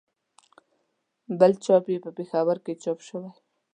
[1.39, 3.31] بل چاپ یې په پېښور کې چاپ شوی.